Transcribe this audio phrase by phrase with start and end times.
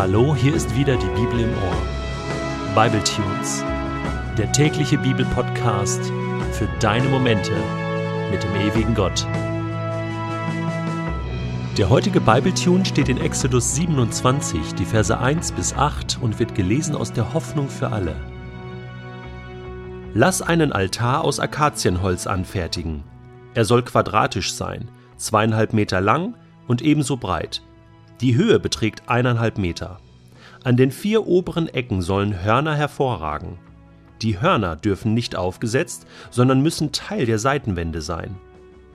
[0.00, 2.74] Hallo, hier ist wieder die Bibel im Ohr.
[2.74, 3.62] Bible Tunes,
[4.38, 6.00] der tägliche Bibelpodcast
[6.52, 7.52] für deine Momente
[8.30, 9.26] mit dem ewigen Gott.
[11.76, 16.54] Der heutige Bible Tune steht in Exodus 27, die Verse 1 bis 8 und wird
[16.54, 18.16] gelesen aus der Hoffnung für alle.
[20.14, 23.04] Lass einen Altar aus Akazienholz anfertigen.
[23.52, 26.36] Er soll quadratisch sein, zweieinhalb Meter lang
[26.68, 27.60] und ebenso breit.
[28.20, 29.98] Die Höhe beträgt eineinhalb Meter.
[30.62, 33.58] An den vier oberen Ecken sollen Hörner hervorragen.
[34.20, 38.36] Die Hörner dürfen nicht aufgesetzt, sondern müssen Teil der Seitenwände sein.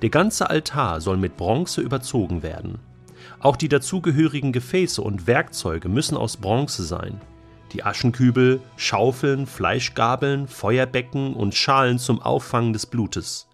[0.03, 2.77] Der ganze Altar soll mit Bronze überzogen werden.
[3.39, 7.19] Auch die dazugehörigen Gefäße und Werkzeuge müssen aus Bronze sein.
[7.73, 13.47] Die Aschenkübel, Schaufeln, Fleischgabeln, Feuerbecken und Schalen zum Auffangen des Blutes.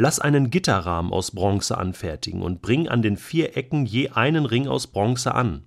[0.00, 4.68] Lass einen Gitterrahmen aus Bronze anfertigen und bring an den vier Ecken je einen Ring
[4.68, 5.64] aus Bronze an.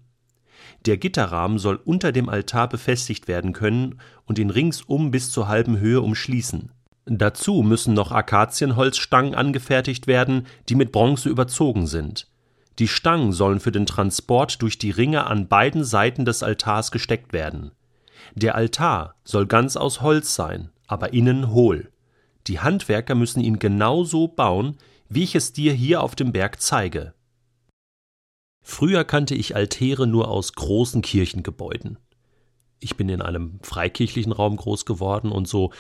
[0.86, 5.80] Der Gitterrahmen soll unter dem Altar befestigt werden können und ihn ringsum bis zur halben
[5.80, 6.72] Höhe umschließen.
[7.06, 12.30] Dazu müssen noch Akazienholzstangen angefertigt werden, die mit Bronze überzogen sind.
[12.80, 17.34] Die Stangen sollen für den Transport durch die Ringe an beiden Seiten des Altars gesteckt
[17.34, 17.72] werden.
[18.36, 21.92] Der Altar soll ganz aus Holz sein, aber innen hohl.
[22.52, 24.76] Die Handwerker müssen ihn genau so bauen,
[25.08, 27.14] wie ich es dir hier auf dem Berg zeige.
[28.62, 31.98] Früher kannte ich Altäre nur aus großen Kirchengebäuden.
[32.82, 35.72] Ich bin in einem freikirchlichen Raum groß geworden und so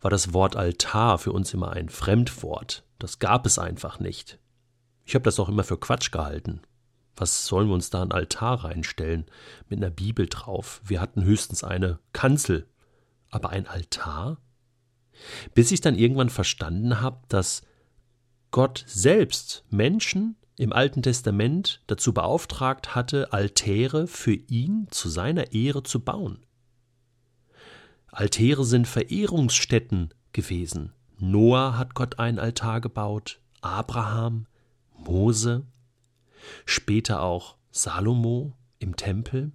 [0.00, 2.82] war das Wort Altar für uns immer ein Fremdwort.
[2.98, 4.40] Das gab es einfach nicht.
[5.04, 6.60] Ich habe das auch immer für Quatsch gehalten.
[7.14, 9.26] Was sollen wir uns da einen Altar reinstellen
[9.68, 10.80] mit einer Bibel drauf?
[10.82, 12.66] Wir hatten höchstens eine Kanzel.
[13.30, 14.38] Aber ein Altar?
[15.54, 17.62] Bis ich dann irgendwann verstanden habe, dass
[18.50, 25.82] Gott selbst Menschen im Alten Testament dazu beauftragt hatte, Altäre für ihn zu seiner Ehre
[25.82, 26.46] zu bauen.
[28.06, 30.92] Altäre sind Verehrungsstätten gewesen.
[31.18, 34.46] Noah hat Gott einen Altar gebaut, Abraham,
[34.96, 35.66] Mose,
[36.64, 39.52] später auch Salomo im Tempel.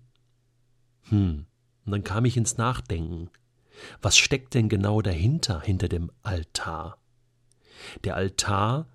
[1.10, 1.46] Hm,
[1.86, 3.30] und dann kam ich ins Nachdenken.
[4.02, 6.98] Was steckt denn genau dahinter, hinter dem Altar?
[8.04, 8.88] Der Altar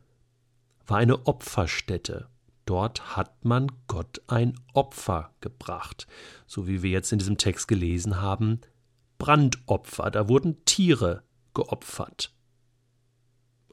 [0.87, 2.29] war eine Opferstätte.
[2.65, 6.07] Dort hat man Gott ein Opfer gebracht,
[6.47, 8.61] so wie wir jetzt in diesem Text gelesen haben,
[9.19, 11.23] Brandopfer, da wurden Tiere
[11.55, 12.35] geopfert.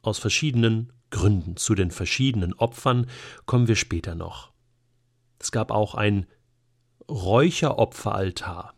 [0.02, 1.58] Aus verschiedenen Gründen.
[1.58, 3.08] Zu den verschiedenen Opfern
[3.46, 4.52] kommen wir später noch.
[5.40, 6.26] Es gab auch ein
[7.10, 8.74] Räucheropferaltar.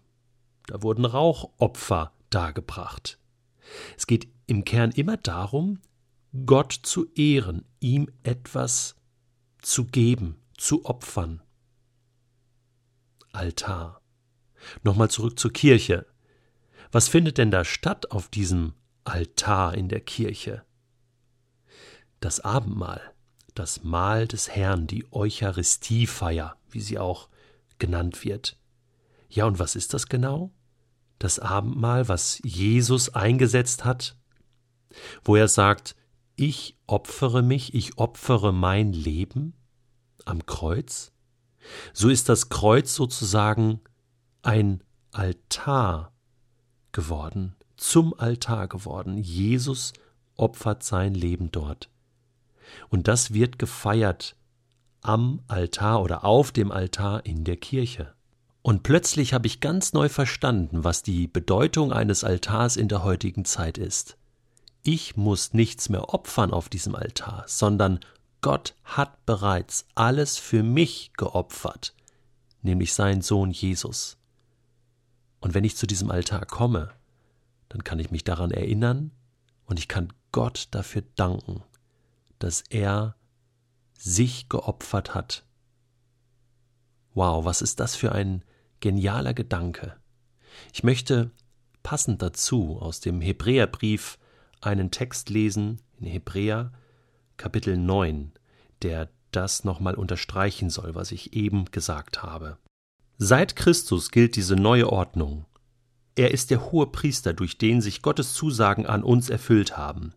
[0.67, 3.17] Da wurden Rauchopfer dargebracht.
[3.97, 5.79] Es geht im Kern immer darum,
[6.45, 8.95] Gott zu ehren, ihm etwas
[9.61, 11.41] zu geben, zu opfern.
[13.31, 14.01] Altar.
[14.83, 16.05] Nochmal zurück zur Kirche.
[16.91, 18.73] Was findet denn da statt auf diesem
[19.03, 20.63] Altar in der Kirche?
[22.19, 23.01] Das Abendmahl,
[23.53, 27.29] das Mahl des Herrn, die Eucharistiefeier, wie sie auch
[27.79, 28.57] genannt wird.
[29.29, 30.51] Ja, und was ist das genau?
[31.25, 34.15] Das Abendmahl, was Jesus eingesetzt hat,
[35.23, 35.95] wo er sagt,
[36.35, 39.55] ich opfere mich, ich opfere mein Leben
[40.23, 41.11] am Kreuz,
[41.93, 43.81] so ist das Kreuz sozusagen
[44.43, 46.13] ein Altar
[46.91, 49.17] geworden, zum Altar geworden.
[49.17, 49.93] Jesus
[50.35, 51.89] opfert sein Leben dort.
[52.89, 54.35] Und das wird gefeiert
[55.01, 58.13] am Altar oder auf dem Altar in der Kirche.
[58.65, 63.45] Und plötzlich habe ich ganz neu verstanden, was die Bedeutung eines Altars in der heutigen
[63.45, 64.17] Zeit ist.
[64.81, 67.99] Ich muss nichts mehr opfern auf diesem Altar, sondern
[68.41, 71.93] Gott hat bereits alles für mich geopfert,
[72.63, 74.17] nämlich seinen Sohn Jesus.
[75.41, 76.89] Und wenn ich zu diesem Altar komme,
[77.69, 79.11] dann kann ich mich daran erinnern
[79.67, 81.61] und ich kann Gott dafür danken,
[82.39, 83.15] dass er
[83.95, 85.45] sich geopfert hat.
[87.13, 88.43] Wow, was ist das für ein
[88.85, 89.95] genialer Gedanke.
[90.71, 91.31] Ich möchte
[91.81, 94.19] passend dazu aus dem Hebräerbrief
[94.61, 96.71] einen Text lesen in Hebräer
[97.35, 98.33] Kapitel 9,
[98.83, 102.59] der das nochmal unterstreichen soll, was ich eben gesagt habe.
[103.17, 105.47] Seit Christus gilt diese neue Ordnung.
[106.13, 110.13] Er ist der hohe Priester, durch den sich Gottes Zusagen an uns erfüllt haben.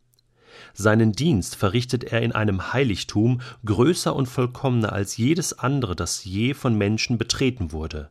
[0.75, 6.53] Seinen Dienst verrichtet er in einem Heiligtum größer und vollkommener als jedes andere, das je
[6.53, 8.11] von Menschen betreten wurde.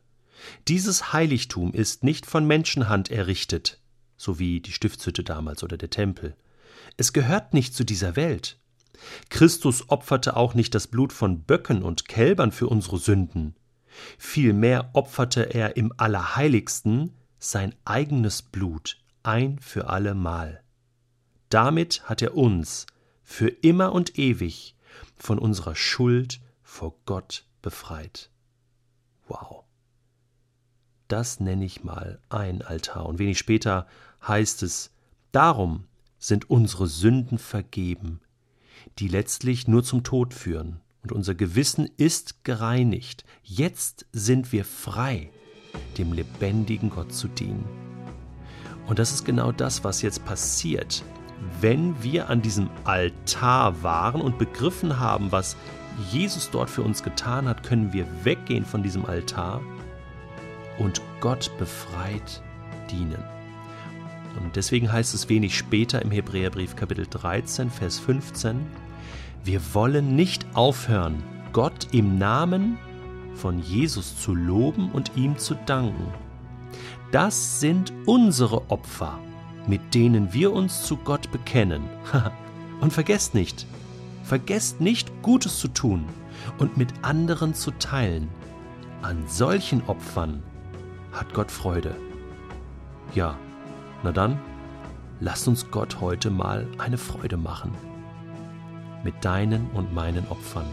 [0.68, 3.80] Dieses Heiligtum ist nicht von Menschenhand errichtet,
[4.16, 6.36] so wie die Stiftshütte damals oder der Tempel.
[6.96, 8.58] Es gehört nicht zu dieser Welt.
[9.30, 13.54] Christus opferte auch nicht das Blut von Böcken und Kälbern für unsere Sünden.
[14.18, 20.62] Vielmehr opferte er im Allerheiligsten sein eigenes Blut ein für allemal.
[21.48, 22.86] Damit hat er uns
[23.22, 24.76] für immer und ewig
[25.16, 28.30] von unserer Schuld vor Gott befreit.
[29.28, 29.67] Wow.
[31.08, 33.06] Das nenne ich mal ein Altar.
[33.06, 33.86] Und wenig später
[34.26, 34.90] heißt es,
[35.32, 35.84] darum
[36.18, 38.20] sind unsere Sünden vergeben,
[38.98, 40.80] die letztlich nur zum Tod führen.
[41.02, 43.24] Und unser Gewissen ist gereinigt.
[43.42, 45.30] Jetzt sind wir frei,
[45.96, 47.64] dem lebendigen Gott zu dienen.
[48.86, 51.02] Und das ist genau das, was jetzt passiert,
[51.60, 55.56] wenn wir an diesem Altar waren und begriffen haben, was
[56.10, 59.62] Jesus dort für uns getan hat, können wir weggehen von diesem Altar
[60.78, 62.42] und Gott befreit
[62.90, 63.22] dienen.
[64.42, 68.66] Und deswegen heißt es wenig später im Hebräerbrief Kapitel 13, Vers 15,
[69.44, 71.22] wir wollen nicht aufhören,
[71.52, 72.78] Gott im Namen
[73.34, 76.12] von Jesus zu loben und ihm zu danken.
[77.12, 79.18] Das sind unsere Opfer,
[79.66, 81.82] mit denen wir uns zu Gott bekennen.
[82.80, 83.66] und vergesst nicht,
[84.22, 86.04] vergesst nicht, Gutes zu tun
[86.58, 88.28] und mit anderen zu teilen.
[89.00, 90.42] An solchen Opfern
[91.12, 91.94] hat Gott Freude.
[93.14, 93.36] Ja,
[94.02, 94.38] na dann,
[95.20, 97.72] lass uns Gott heute mal eine Freude machen.
[99.04, 100.66] Mit deinen und meinen Opfern.